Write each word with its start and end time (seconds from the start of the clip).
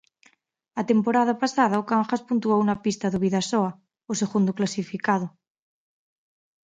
A 0.81 0.83
temporada 0.91 1.33
pasada 1.43 1.81
o 1.81 1.87
Cangas 1.91 2.25
puntuou 2.27 2.59
na 2.65 2.75
pista 2.85 3.07
do 3.13 3.21
Bidasoa, 3.23 3.71
o 4.11 4.13
segundo 4.21 4.55
clasificado. 4.57 5.27